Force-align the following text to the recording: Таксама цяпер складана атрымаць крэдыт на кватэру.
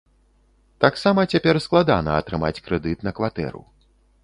Таксама 0.85 1.25
цяпер 1.35 1.59
складана 1.67 2.17
атрымаць 2.23 2.61
крэдыт 2.71 3.07
на 3.11 3.17
кватэру. 3.21 3.61